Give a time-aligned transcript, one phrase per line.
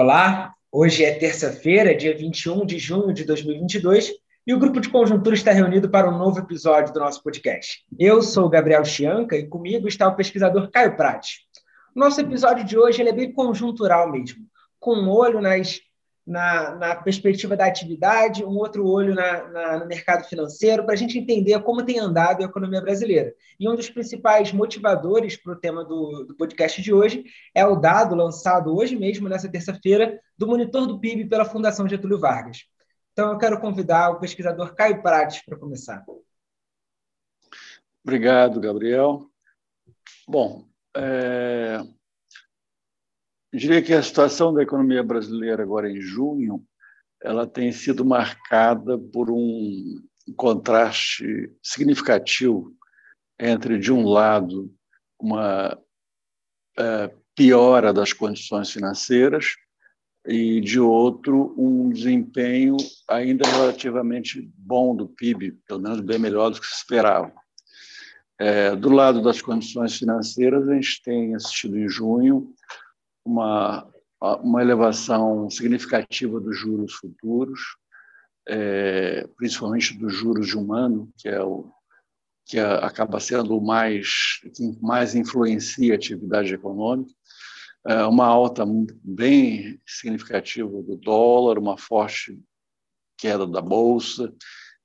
[0.00, 4.12] Olá, hoje é terça-feira, dia 21 de junho de 2022,
[4.46, 7.84] e o grupo de conjuntura está reunido para um novo episódio do nosso podcast.
[7.98, 11.40] Eu sou o Gabriel Chianca e comigo está o pesquisador Caio Prati.
[11.96, 14.46] Nosso episódio de hoje é bem conjuntural mesmo,
[14.78, 15.80] com um olho nas
[16.28, 20.96] na, na, perspectiva da atividade, um outro olho na, na, no mercado financeiro, para a
[20.96, 23.34] gente entender como tem andado a economia brasileira.
[23.58, 27.76] E um dos principais motivadores para o tema do, do, podcast de hoje é o
[27.76, 32.64] dado lançado hoje mesmo, nessa terça-feira, do monitor do PIB pela Fundação Getúlio Vargas.
[33.12, 36.04] Então, eu quero convidar o pesquisador Caio Prates para começar.
[38.04, 39.26] Obrigado, Gabriel.
[40.28, 41.80] Bom, é,
[43.52, 46.64] diria que a situação da economia brasileira agora em junho,
[47.22, 50.00] ela tem sido marcada por um
[50.36, 52.72] contraste significativo
[53.38, 54.72] entre, de um lado,
[55.20, 55.78] uma
[56.78, 59.54] é, piora das condições financeiras
[60.26, 62.76] e, de outro, um desempenho
[63.08, 67.32] ainda relativamente bom do PIB, pelo menos bem melhor do que se esperava.
[68.38, 72.54] É, do lado das condições financeiras, a gente tem assistido em junho
[73.28, 73.86] uma,
[74.42, 77.60] uma elevação significativa dos juros futuros,
[78.48, 81.70] é, principalmente dos juros de um ano, que é o
[82.46, 87.12] que acaba sendo mais que mais influencia a atividade econômica,
[87.86, 88.64] é uma alta
[89.04, 92.40] bem significativa do dólar, uma forte
[93.18, 94.32] queda da bolsa,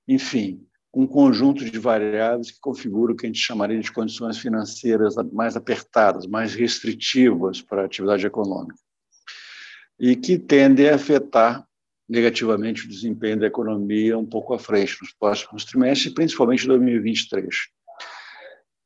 [0.06, 5.16] enfim, um conjunto de variáveis que configura o que a gente chamaria de condições financeiras
[5.32, 8.76] mais apertadas, mais restritivas para a atividade econômica,
[10.00, 11.66] e que tendem a afetar
[12.08, 17.48] negativamente o desempenho da economia um pouco à frente nos próximos trimestres, principalmente em 2023.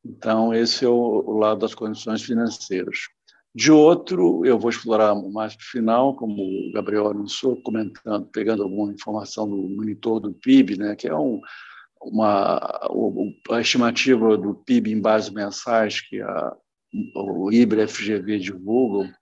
[0.05, 2.99] Então, esse é o, lado das condições financeiras.
[3.53, 8.63] De outro, eu vou explorar mais para o final, como o Gabriel anunciou, comentando, pegando
[8.63, 11.41] alguma informação do monitor do PIB, né, que é um,
[12.01, 12.59] uma,
[13.49, 16.55] a estimativa do PIB em bases mensais que a,
[17.15, 19.13] o IBRE-FGV divulga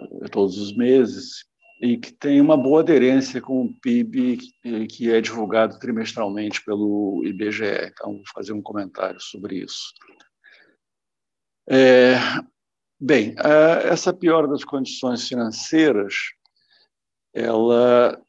[0.00, 1.44] eh, todos os meses
[1.80, 4.38] e que tem uma boa aderência com o PIB
[4.88, 7.90] que é divulgado trimestralmente pelo IBGE.
[7.90, 9.94] Então, vou fazer um comentário sobre isso.
[11.68, 12.16] É,
[13.00, 13.34] bem,
[13.84, 16.14] essa piora das condições financeiras,
[17.32, 18.20] ela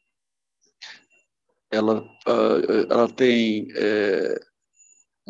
[1.72, 4.38] ela, ah, ela tem é,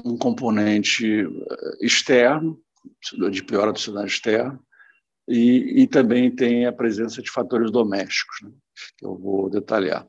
[0.04, 2.60] um componente eh, externo,
[3.30, 4.60] de piora do cenário externo,
[5.28, 8.50] e, e, também tem a presença de fatores domésticos, né,
[8.98, 10.04] que eu vou detalhar.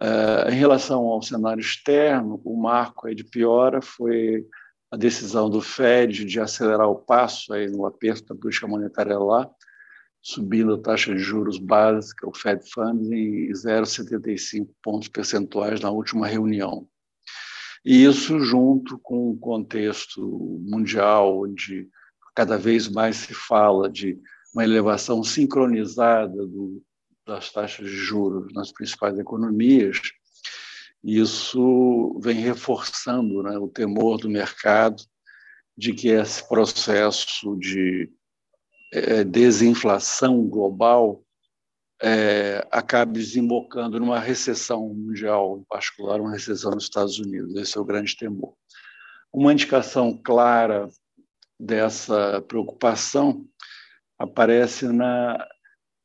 [0.00, 4.46] Uh, em relação ao cenário externo, o marco de piora foi
[4.90, 9.50] a decisão do Fed de acelerar o passo aí no aperto da política monetária lá,
[10.22, 16.26] subindo a taxa de juros básica, o Fed Funds, em 0,75 pontos percentuais na última
[16.26, 16.86] reunião.
[17.84, 20.20] E isso junto com o contexto
[20.62, 21.88] mundial, onde
[22.34, 24.18] cada vez mais se fala de
[24.52, 26.82] uma elevação sincronizada do,
[27.26, 29.98] das taxas de juros nas principais economias,
[31.02, 35.02] isso vem reforçando né, o temor do mercado
[35.76, 38.10] de que esse processo de
[38.92, 41.22] é, desinflação global
[42.02, 47.54] é, acabe desembocando numa recessão mundial, em particular uma recessão nos Estados Unidos.
[47.56, 48.54] Esse é o grande temor.
[49.32, 50.88] Uma indicação clara
[51.58, 53.44] dessa preocupação
[54.18, 55.46] aparece na,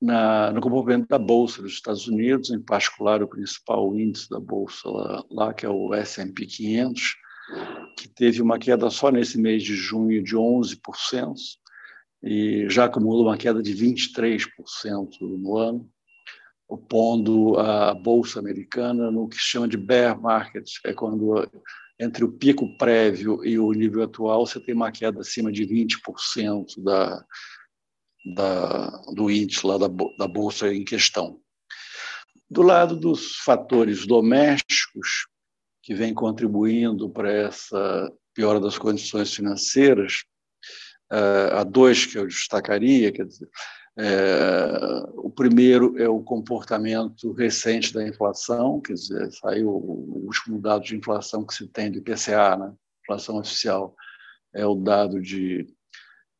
[0.01, 4.89] na, no comportamento da Bolsa dos Estados Unidos, em particular o principal índice da Bolsa
[4.89, 7.15] lá, lá que é o S&P 500,
[7.97, 11.33] que teve uma queda só nesse mês de junho de 11%,
[12.23, 14.47] e já acumula uma queda de 23%
[15.21, 15.89] no ano,
[16.67, 21.47] opondo a bolsa americana no que se chama de bear market, é quando
[21.99, 26.83] entre o pico prévio e o nível atual você tem uma queda acima de 20%
[26.83, 27.25] da,
[28.35, 29.87] da, do índice lá da,
[30.17, 31.39] da bolsa em questão.
[32.49, 35.27] Do lado dos fatores domésticos
[35.81, 40.25] que vêm contribuindo para essa piora das condições financeiras,
[41.09, 43.49] há dois que eu destacaria, quer dizer,
[43.97, 50.83] é, o primeiro é o comportamento recente da inflação, quer dizer, saiu o último dado
[50.83, 52.73] de inflação que se tem do IPCA, né?
[53.03, 53.95] inflação oficial,
[54.53, 55.65] é o dado de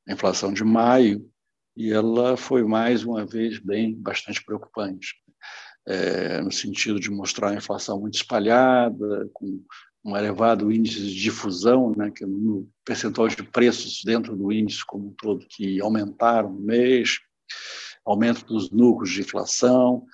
[0.08, 1.30] inflação de maio,
[1.78, 5.16] e ela foi mais uma vez bem bastante preocupante,
[5.88, 9.64] é, no sentido de mostrar a inflação muito espalhada, com
[10.06, 14.86] um elevado índice de difusão, né, que é no percentual de preços dentro do índice
[14.86, 17.18] como um todo que aumentaram no mês,
[18.06, 20.06] aumento dos núcleos de inflação,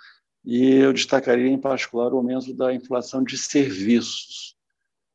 [0.46, 4.56] e eu destacaria em particular o aumento da inflação de serviços,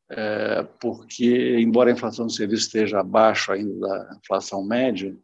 [0.09, 5.17] é, porque, embora a inflação de serviços esteja abaixo ainda da inflação média,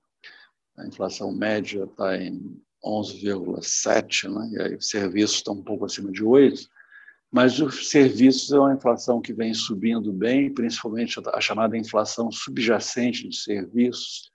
[0.76, 4.50] a inflação média está em 11,7, né?
[4.52, 6.68] e aí os serviços estão um pouco acima de 8,
[7.34, 13.28] mas os serviços é uma inflação que vem subindo bem, principalmente a chamada inflação subjacente
[13.28, 14.32] de serviços,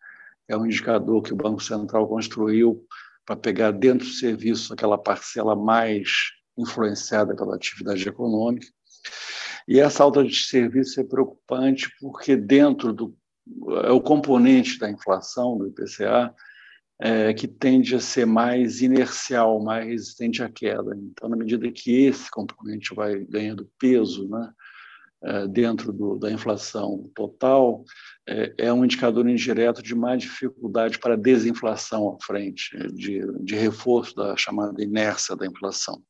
[0.49, 2.85] é um indicador que o Banco Central construiu
[3.25, 6.11] para pegar dentro do serviço aquela parcela mais
[6.59, 8.67] influenciada pela atividade econômica.
[9.69, 13.17] E essa alta de serviço é preocupante porque dentro do
[13.85, 16.35] é o componente da inflação do IPCA
[17.01, 20.97] é, que tende a ser mais inercial, mais resistente à queda.
[20.97, 24.53] Então, na medida que esse componente vai ganhando peso, né,
[25.23, 27.85] é, dentro do, da inflação total,
[28.27, 34.15] é, é, um indicador indireto de mais dificuldade para desinflação à frente, de, de reforço
[34.15, 36.03] da chamada inércia da inflação.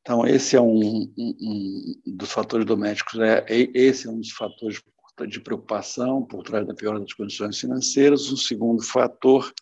[0.00, 3.44] Então, esse é um, um, um dos fatores domésticos, é,
[3.74, 4.80] esse é um dos fatores
[5.28, 8.30] de preocupação por trás da piora das condições financeiras.
[8.30, 9.52] O segundo fator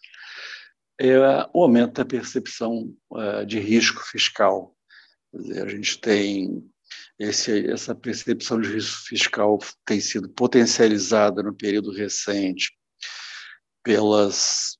[0.98, 1.18] é
[1.52, 4.74] o aumento da percepção uh, de risco fiscal.
[5.32, 6.64] Dizer, a gente tem
[7.18, 12.72] esse, essa percepção de risco fiscal tem sido potencializada no período recente
[13.82, 14.76] pelas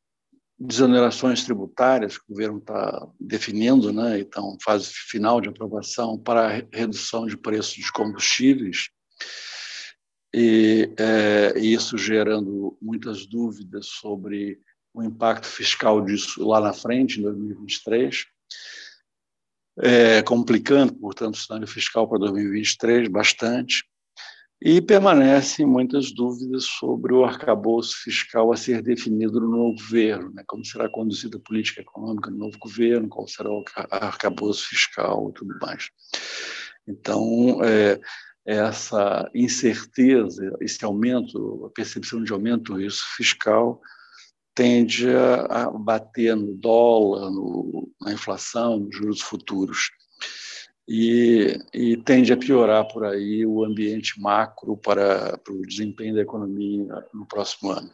[0.58, 4.18] desonerações tributárias que o governo está definindo, né?
[4.18, 8.88] então, fase final de aprovação para redução de preços de combustíveis,
[10.34, 14.60] e é, isso gerando muitas dúvidas sobre
[14.96, 18.24] o impacto fiscal disso lá na frente, em 2023,
[19.78, 23.84] é, complicando, portanto, o cenário fiscal para 2023 bastante,
[24.58, 30.42] e permanecem muitas dúvidas sobre o arcabouço fiscal a ser definido no novo governo, né?
[30.46, 35.34] como será conduzida a política econômica no novo governo, qual será o arcabouço fiscal e
[35.34, 35.90] tudo mais.
[36.88, 38.00] Então, é,
[38.46, 43.82] essa incerteza, esse aumento, a percepção de aumento do risco fiscal,
[44.56, 45.06] tende
[45.50, 49.90] a bater no dólar, no, na inflação, nos juros futuros.
[50.88, 56.22] E, e, tende a piorar por aí o ambiente macro para, para o desempenho da
[56.22, 57.92] economia no próximo ano.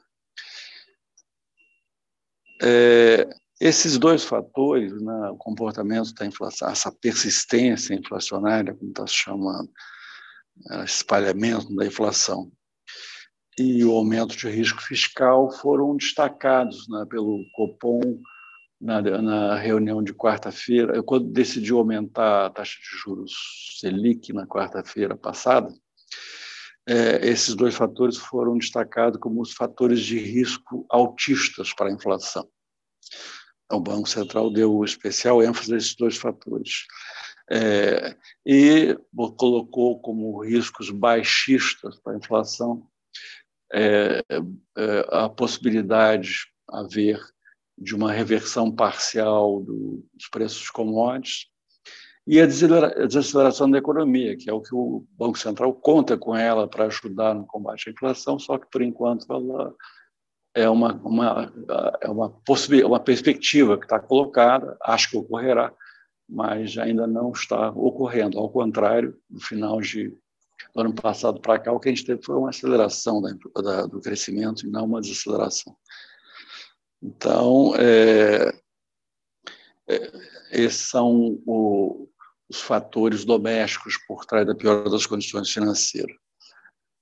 [2.63, 3.29] É,
[3.61, 9.71] esses dois fatores, né, o comportamento da inflação, essa persistência inflacionária, como está se chamando,
[10.67, 12.53] né, espalhamento da inflação,
[13.59, 18.01] e o aumento de risco fiscal foram destacados né, pelo Copom
[18.81, 23.33] na, na reunião de quarta-feira, quando decidiu aumentar a taxa de juros
[23.79, 25.73] Selic na quarta-feira passada,
[26.89, 32.49] é, esses dois fatores foram destacados como os fatores de risco altistas para a inflação.
[33.67, 36.85] Então, o Banco Central deu especial ênfase a esses dois fatores.
[37.51, 38.99] É, e
[39.37, 42.89] colocou como riscos baixistas para a inflação
[43.73, 44.23] é,
[44.77, 47.21] é, a possibilidade haver
[47.77, 51.47] de uma reversão parcial do, dos preços dos commodities
[52.27, 56.69] e a desaceleração da economia, que é o que o Banco Central conta com ela
[56.69, 59.75] para ajudar no combate à inflação, só que, por enquanto, ela
[60.55, 61.53] é uma, uma,
[62.01, 62.33] é uma,
[62.87, 65.73] uma perspectiva que está colocada, acho que ocorrerá,
[66.29, 68.39] mas ainda não está ocorrendo.
[68.39, 70.17] Ao contrário, no final de
[70.75, 73.31] do ano passado para cá, o que a gente teve foi uma aceleração da,
[73.63, 75.77] da, do crescimento e não uma desaceleração.
[77.03, 78.53] Então, é,
[79.89, 80.13] é,
[80.53, 82.09] esses são o,
[82.49, 86.17] os fatores domésticos por trás da piora das condições financeiras.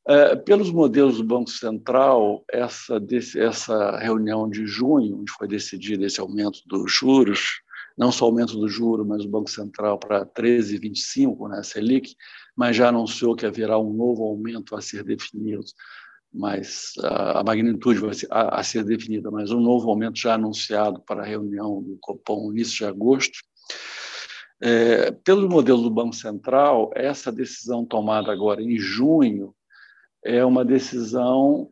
[0.09, 6.05] É, pelos modelos do Banco Central, essa, desse, essa reunião de junho, onde foi decidido
[6.05, 7.61] esse aumento dos juros,
[7.97, 12.17] não só o aumento do juro, mas o Banco Central para 13,25, né, Selic,
[12.57, 15.65] mas já anunciou que haverá um novo aumento a ser definido,
[16.33, 21.01] mas a, magnitude vai ser, a, a, ser definida, mas um novo aumento já anunciado
[21.03, 23.39] para a reunião do Copom início de agosto.
[24.63, 29.55] É, pelo modelo do Banco Central, essa decisão tomada agora em junho
[30.23, 31.71] é uma decisão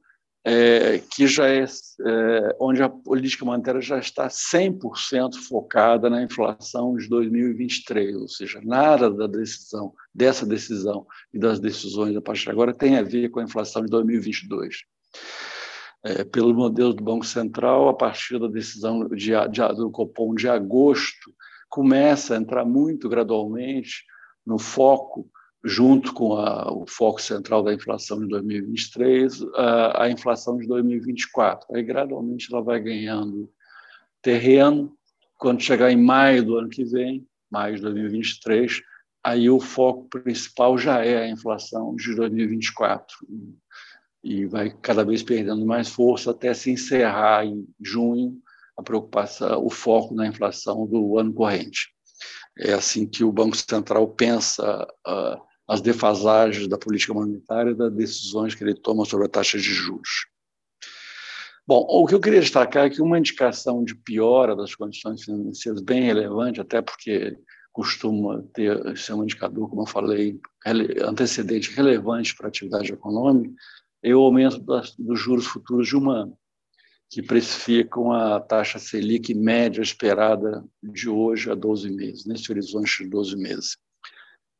[0.51, 6.97] é, que já é, é, onde a política monetária já está 100% focada na inflação
[6.97, 12.51] de 2023, ou seja, nada da decisão, dessa decisão e das decisões a partir de
[12.51, 14.85] agora tem a ver com a inflação de 2022.
[16.03, 20.49] É, pelo modelo do Banco Central, a partir da decisão de, de, do Copom de
[20.49, 21.31] agosto,
[21.69, 24.03] começa a entrar muito gradualmente
[24.47, 25.29] no foco
[25.65, 31.67] junto com a, o foco central da inflação de 2023, a, a, inflação de 2024.
[31.75, 33.51] Aí, gradualmente, ela vai ganhando
[34.23, 34.97] terreno.
[35.37, 38.81] Quando chegar em maio do ano que vem, maio de 2023,
[39.25, 43.17] aí o foco principal já é a inflação de 2024
[44.23, 48.37] e vai cada vez perdendo mais força até se encerrar em junho
[48.77, 51.89] a preocupação, o foco na inflação do ano corrente.
[52.59, 57.93] É assim que o Banco Central pensa uh, as defasagens da política monetária e das
[57.93, 60.27] decisões que ele toma sobre a taxa de juros.
[61.67, 65.83] Bom, o que eu queria destacar é que uma indicação de piora das condições financeiras
[65.83, 67.37] bem relevante, até porque
[67.71, 70.41] costuma ter ser um indicador, como eu falei,
[71.03, 73.55] antecedente relevante para a atividade econômica,
[74.03, 76.39] é o aumento das, dos juros futuros de um ano,
[77.11, 83.11] que precificam a taxa Selic média esperada de hoje a 12 meses, nesse horizonte de
[83.11, 83.77] 12 meses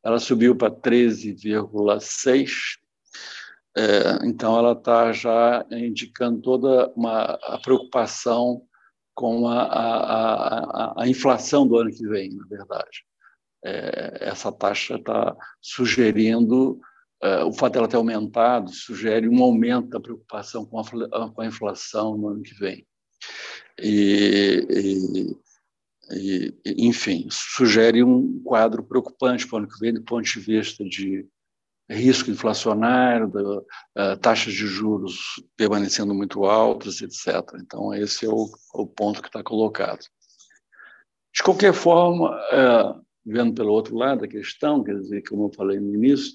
[0.03, 2.77] ela subiu para 13,6.
[3.77, 8.63] É, então, ela está já indicando toda uma a preocupação
[9.13, 13.03] com a, a, a, a, inflação do ano que vem, na verdade.
[13.63, 16.79] É, essa taxa está sugerindo,
[17.21, 22.17] é, o fato dela ter aumentado, sugere um aumento da preocupação com a, com inflação
[22.17, 22.87] no ano que vem.
[23.81, 25.48] E, e
[26.11, 30.83] e, enfim, sugere um quadro preocupante para o ano que vem do ponto de vista
[30.83, 31.27] de
[31.89, 37.27] risco inflacionário, da, uh, taxas de juros permanecendo muito altas, etc.
[37.61, 40.05] Então, esse é o, o ponto que está colocado.
[41.33, 45.79] De qualquer forma, uh, vendo pelo outro lado da questão, quer dizer, como eu falei
[45.79, 46.33] no início,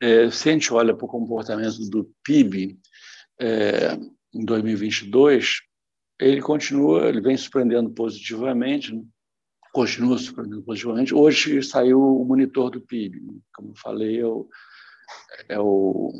[0.00, 2.78] é, se a gente olha para o comportamento do PIB
[3.40, 3.94] é,
[4.34, 5.62] em 2022,
[6.20, 9.02] ele continua, ele vem surpreendendo positivamente, né?
[9.76, 11.14] Continua surpreendendo positivamente.
[11.14, 13.20] Hoje saiu o monitor do PIB,
[13.54, 14.48] como eu falei, é, o,
[15.50, 16.12] é, o,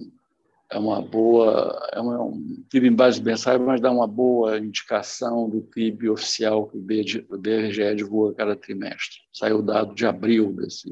[0.70, 5.48] é uma boa, é uma, um PIB em base mensal, mas dá uma boa indicação
[5.48, 9.20] do PIB oficial que o BRGE divulga cada trimestre.
[9.32, 10.90] Saiu o dado de abril desse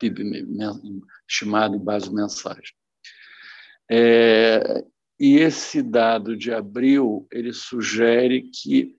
[0.00, 0.48] PIB
[1.28, 2.72] estimado em base mensais.
[3.88, 4.84] É,
[5.16, 8.98] e esse dado de abril ele sugere que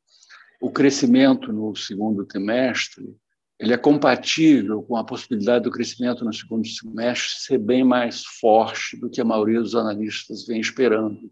[0.62, 3.18] o crescimento no segundo trimestre
[3.60, 8.98] ele é compatível com a possibilidade do crescimento no segundo semestre ser bem mais forte
[8.98, 11.32] do que a maioria dos analistas vem esperando,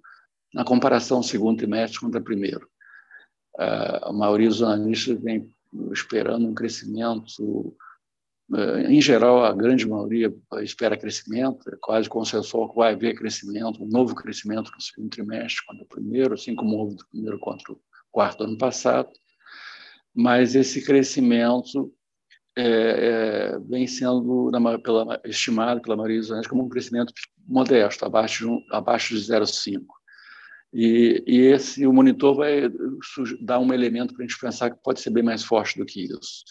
[0.54, 2.68] na comparação segundo trimestre contra primeiro.
[3.58, 5.50] A maioria dos analistas vem
[5.92, 7.76] esperando um crescimento,
[8.88, 10.32] em geral, a grande maioria
[10.62, 15.66] espera crescimento, é quase consensual que vai haver crescimento, um novo crescimento no segundo trimestre
[15.66, 17.80] contra o primeiro, assim como houve do primeiro contra o
[18.12, 19.10] quarto ano passado,
[20.14, 21.94] mas esse crescimento
[22.58, 27.14] é, é, vem sendo na, pela, estimado pela maioria dos analistas como um crescimento
[27.48, 29.82] modesto, abaixo de, um, abaixo de 0,5.
[30.74, 32.70] E, e, esse o monitor vai
[33.42, 36.04] dar um elemento para a gente pensar que pode ser bem mais forte do que
[36.04, 36.44] isso.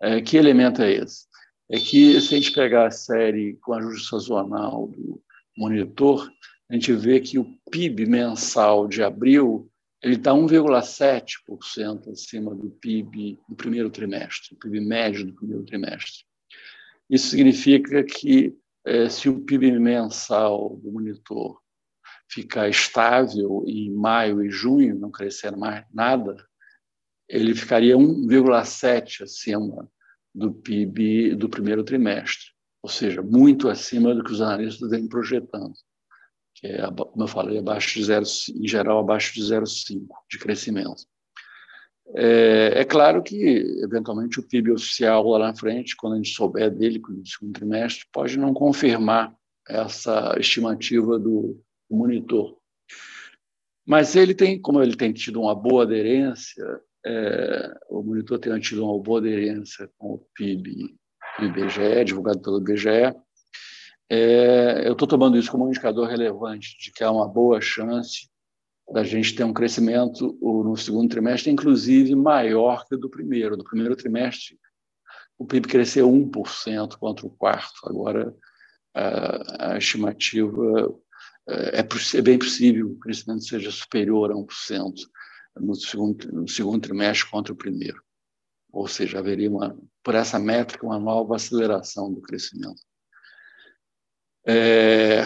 [0.00, 1.26] É, que elemento é esse?
[1.70, 5.22] É que se a gente pegar a série com ajuste sazonal do
[5.56, 6.28] monitor,
[6.68, 9.70] a gente vê que o PIB mensal de abril
[10.02, 16.24] ele está 1,7% acima do PIB do primeiro trimestre, PIB médio do primeiro trimestre.
[17.08, 21.60] Isso significa que, é, se o PIB mensal do monitor
[22.28, 26.36] ficar estável em maio e junho, não crescer mais nada,
[27.28, 29.88] ele ficaria 1,7 acima
[30.34, 32.46] do PIB do primeiro trimestre,
[32.82, 35.74] ou seja, muito acima do que os analistas vêm projetando
[36.62, 41.02] que é, como eu falei, abaixo de zero, em geral, abaixo de 0,5 de crescimento.
[42.14, 43.36] É, é, claro que,
[43.82, 48.06] eventualmente, o PIB oficial lá na frente, quando a gente souber dele no segundo trimestre,
[48.12, 49.34] pode não confirmar
[49.68, 52.56] essa estimativa do, do monitor.
[53.84, 56.64] Mas ele tem, como ele tem tido uma boa aderência,
[57.04, 60.94] é, o monitor tem tido uma boa aderência com o PIB
[61.38, 63.12] do IBGE, divulgado pelo IBGE,
[64.14, 68.28] é, eu estou tomando isso como um indicador relevante de que há uma boa chance
[68.92, 73.56] da gente ter um crescimento no segundo trimestre, inclusive maior que o do primeiro.
[73.56, 74.58] No primeiro trimestre,
[75.38, 77.80] o PIB cresceu 1% contra o quarto.
[77.86, 78.36] Agora,
[78.94, 80.94] a, estimativa
[81.48, 84.92] é, é, bem possível que o crescimento seja superior a 1%
[85.56, 88.02] no segundo, no segundo trimestre contra o primeiro.
[88.70, 92.82] Ou seja, haveria, uma, por essa métrica, uma nova aceleração do crescimento.
[94.46, 95.24] É,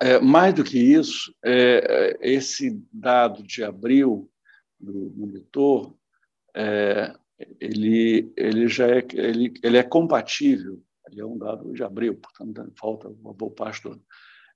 [0.00, 4.30] é, mais do que isso, é, esse dado de abril
[4.78, 5.94] do monitor,
[6.54, 7.14] é,
[7.60, 12.72] ele, ele já é, ele, ele é compatível, ele é um dado de abril, portanto
[12.78, 14.00] falta uma boa parte do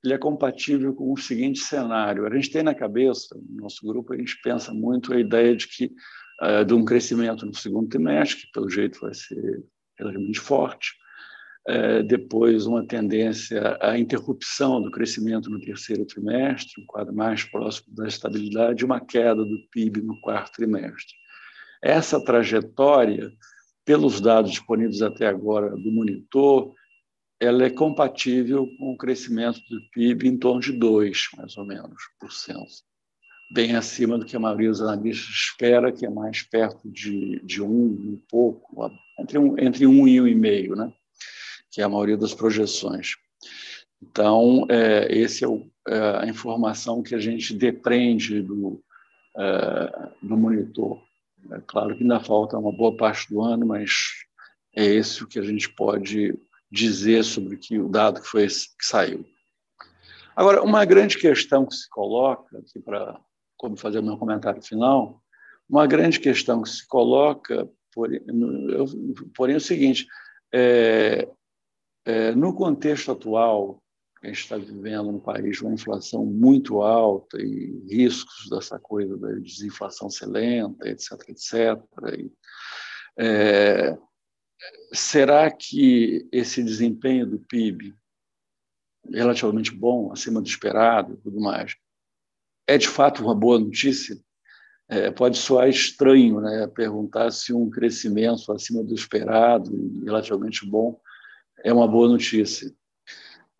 [0.04, 2.26] ele é compatível com o seguinte cenário.
[2.26, 5.66] A gente tem na cabeça, no nosso grupo, a gente pensa muito a ideia de
[5.66, 5.90] que
[6.42, 9.64] uh, de um crescimento no segundo trimestre, que pelo jeito vai ser
[9.98, 10.92] relativamente forte,
[12.06, 18.06] depois uma tendência à interrupção do crescimento no terceiro trimestre, um quadro mais próximo da
[18.06, 21.14] estabilidade, e uma queda do PIB no quarto trimestre.
[21.82, 23.32] Essa trajetória,
[23.84, 26.74] pelos dados disponíveis até agora do monitor,
[27.40, 32.02] ela é compatível com o crescimento do PIB em torno de 2, mais ou menos,
[32.20, 32.82] por cento.
[33.52, 37.62] Bem acima do que a maioria dos analistas espera, que é mais perto de, de
[37.62, 40.92] um, um pouco, entre um, entre um e um e meio, né?
[41.74, 43.16] Que é a maioria das projeções.
[44.00, 48.80] Então, é, esse é, o, é, a informação que a gente depreende do,
[49.36, 51.02] é, do monitor.
[51.50, 53.90] É claro que ainda falta uma boa parte do ano, mas
[54.76, 56.38] é esse o que a gente pode
[56.70, 59.26] dizer sobre que o dado que foi que saiu.
[60.36, 63.20] Agora, uma grande questão que se coloca, aqui para
[63.56, 65.20] como fazer o meu comentário final,
[65.68, 68.20] uma grande questão que se coloca, porém,
[69.34, 70.06] porém é o seguinte,
[70.52, 71.28] é,
[72.04, 73.82] é, no contexto atual,
[74.22, 79.32] a gente está vivendo no país uma inflação muito alta e riscos dessa coisa da
[79.32, 81.54] desinflação ser lenta, etc., etc.,
[82.18, 82.32] e,
[83.18, 83.96] é,
[84.92, 87.94] será que esse desempenho do PIB,
[89.12, 91.76] relativamente bom, acima do esperado e tudo mais,
[92.66, 94.18] é de fato uma boa notícia?
[94.88, 101.00] É, pode soar estranho né, perguntar se um crescimento acima do esperado e relativamente bom
[101.64, 102.70] é uma boa notícia.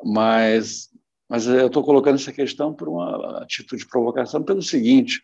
[0.04, 0.90] Mas,
[1.28, 5.22] mas eu estou colocando essa questão por uma atitude de provocação pelo seguinte,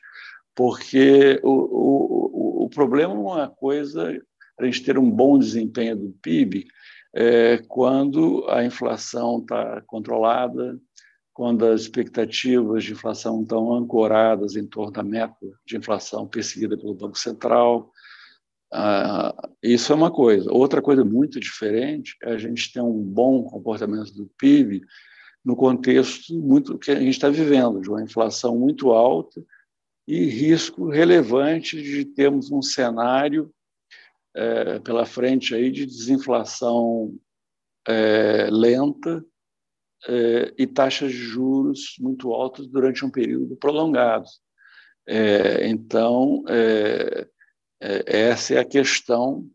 [0.54, 4.18] porque o, o, o problema é uma coisa
[4.58, 6.66] a gente ter um bom desempenho do PIB
[7.14, 10.78] é, quando a inflação está controlada,
[11.32, 15.34] quando as expectativas de inflação estão ancoradas em torno da meta
[15.66, 17.90] de inflação perseguida pelo Banco Central.
[18.72, 20.52] Ah, isso é uma coisa.
[20.52, 24.82] Outra coisa muito diferente é a gente ter um bom comportamento do PIB
[25.44, 29.42] no contexto muito que a gente está vivendo, de uma inflação muito alta
[30.06, 33.52] e risco relevante de termos um cenário
[34.34, 37.14] é, pela frente aí de desinflação
[37.88, 39.24] é, lenta
[40.06, 44.28] é, e taxas de juros muito altas durante um período prolongado.
[45.06, 47.26] É, então, é,
[47.80, 49.48] essa é a questão,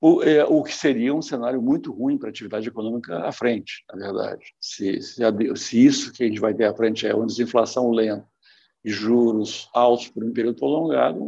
[0.00, 3.98] o, o, que seria um cenário muito ruim para a atividade econômica à frente, na
[3.98, 4.44] verdade.
[4.60, 5.22] Se, se,
[5.56, 8.26] se isso que a gente vai ter à frente é uma desinflação lenta
[8.84, 11.20] e juros altos por um período prolongado,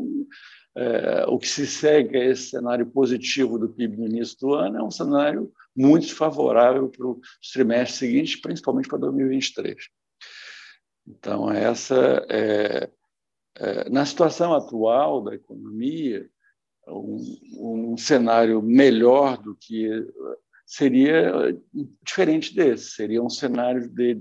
[0.74, 4.78] é, o que se segue a esse cenário positivo do PIB no início do ano
[4.78, 9.76] é um cenário muito favorável para os trimestres seguintes, principalmente para 2023.
[11.06, 12.90] Então, essa é, é,
[13.90, 16.28] na situação atual da economia,
[16.88, 19.88] um, um cenário melhor do que
[20.66, 21.56] seria
[22.02, 24.20] diferente desse, seria um cenário de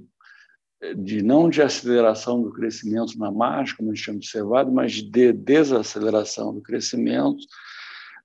[0.97, 5.31] de não de aceleração do crescimento na margem, como a gente tinha observado, mas de
[5.31, 7.45] desaceleração do crescimento,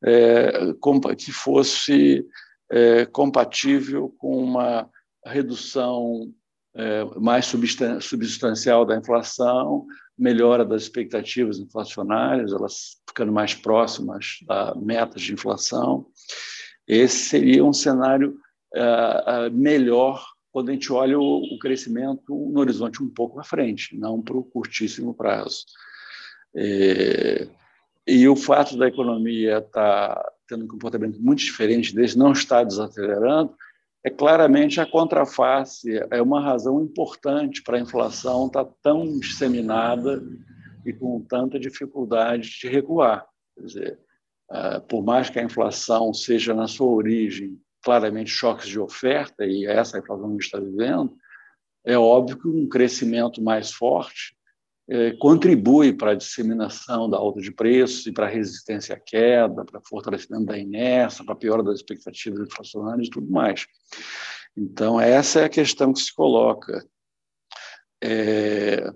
[0.03, 0.73] é,
[1.19, 2.27] que fosse
[2.71, 4.88] é, compatível com uma
[5.25, 6.33] redução
[6.75, 7.47] é, mais
[8.01, 9.87] substancial da inflação,
[10.18, 16.07] melhora das expectativas inflacionárias, elas ficando mais próximas da metas de inflação.
[16.87, 18.38] Esse seria um cenário
[18.74, 23.96] é, melhor quando a gente olha o, o crescimento no horizonte um pouco à frente,
[23.96, 25.66] não para o curtíssimo prazo.
[26.57, 27.46] É,
[28.07, 32.64] e o fato da economia estar tá tendo um comportamento muito diferente desse, não estar
[32.64, 33.55] desacelerando,
[34.07, 40.23] é claramente a contraface, é uma razão importante para a inflação estar tá tão disseminada
[40.85, 43.27] e com tanta dificuldade de recuar.
[43.57, 43.99] Quer dizer,
[44.49, 49.66] ah, por mais que a inflação seja, na sua origem, claramente choques de oferta, e
[49.66, 51.16] essa é a inflação que a gente está vivendo,
[51.85, 54.36] é óbvio que um crescimento mais forte é,
[55.18, 59.81] contribui para a disseminação da alta de preços e para a resistência à queda, para
[59.81, 63.66] fortalecimento da inércia, para a piora das expectativas inflacionárias e tudo mais.
[64.57, 66.87] Então, essa é a questão que se coloca.
[68.03, 68.92] É,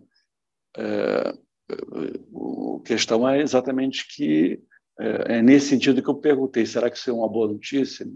[0.76, 1.34] é,
[1.70, 4.62] a questão é exatamente que
[4.98, 8.06] é, é nesse sentido que eu perguntei: será que isso é uma boa notícia?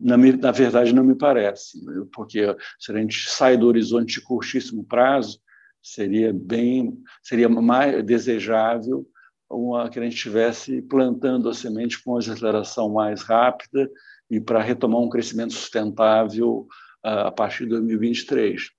[0.00, 1.78] na, na verdade, não me parece,
[2.12, 2.40] porque
[2.78, 5.38] se a gente sai do horizonte de curtíssimo prazo,
[5.82, 9.06] seria bem, seria mais desejável
[9.48, 13.90] uma, que a gente estivesse plantando a semente com uma aceleração mais rápida
[14.30, 16.68] e para retomar um crescimento sustentável
[17.04, 18.70] uh, a partir de 2023.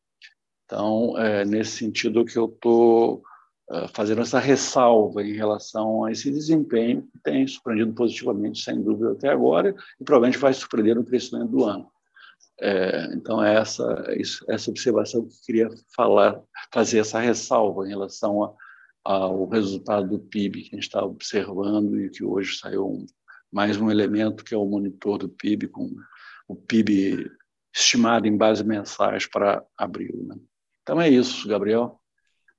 [0.65, 3.21] Então, é nesse sentido que eu estou
[3.71, 9.13] é, fazendo essa ressalva em relação a esse desempenho que tem surpreendido positivamente, sem dúvida,
[9.13, 11.89] até agora, e provavelmente vai surpreender no crescimento do ano.
[12.59, 13.83] É, então, é essa,
[14.47, 16.39] essa observação que eu queria falar,
[16.71, 18.53] fazer essa ressalva em relação a,
[19.03, 23.05] ao resultado do PIB que a gente está observando e que hoje saiu um,
[23.51, 25.89] mais um elemento que é o monitor do PIB, com
[26.47, 27.31] o PIB
[27.73, 30.25] estimado em base mensais para abril.
[30.27, 30.35] Né?
[30.83, 31.99] Então é isso, Gabriel.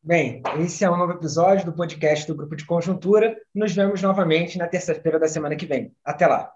[0.03, 3.37] Bem, esse é um novo episódio do podcast do Grupo de Conjuntura.
[3.55, 5.95] Nos vemos novamente na terça-feira da semana que vem.
[6.05, 6.53] Até lá!